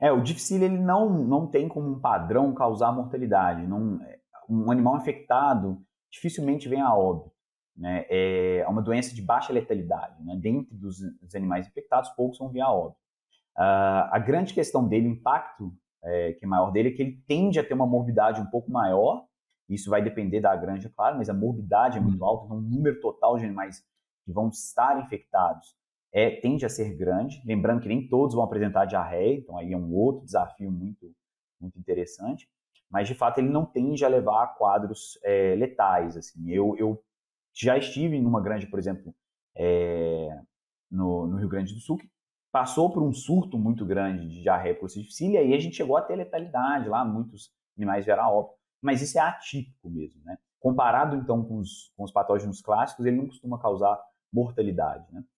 [0.00, 3.66] É, o dificílio ele não, não tem como um padrão causar mortalidade.
[3.66, 4.00] Não,
[4.48, 5.80] um animal infectado
[6.10, 7.30] dificilmente vem a óbito.
[7.76, 8.04] Né?
[8.08, 10.22] É uma doença de baixa letalidade.
[10.24, 10.36] Né?
[10.36, 12.98] Dentre dos, dos animais infectados, poucos vão vir a óbito.
[13.56, 15.72] Uh, a grande questão dele, o impacto
[16.02, 18.70] é, que é maior dele, é que ele tende a ter uma morbidade um pouco
[18.70, 19.26] maior.
[19.68, 22.26] Isso vai depender da granja, claro, mas a morbidade é muito uhum.
[22.26, 23.84] alta, então o número total de animais
[24.24, 25.76] que vão estar infectados
[26.12, 27.42] é, tende a ser grande.
[27.44, 31.12] Lembrando que nem todos vão apresentar diarreia, então aí é um outro desafio muito,
[31.60, 32.48] muito interessante.
[32.90, 36.16] Mas, de fato, ele não tende a levar a quadros é, letais.
[36.16, 36.50] Assim.
[36.50, 37.00] Eu, eu
[37.54, 39.14] já estive numa granja, por exemplo,
[39.56, 40.40] é,
[40.90, 42.10] no, no, Rio Grande do Sul, que
[42.50, 46.02] passou por um surto muito grande de diarreia por e aí a gente chegou a
[46.02, 48.56] ter letalidade lá, muitos animais vieram óbito.
[48.82, 50.36] Mas isso é atípico mesmo, né?
[50.58, 54.00] Comparado, então, com os, com os patógenos clássicos, ele não costuma causar
[54.32, 55.22] mortalidade, né?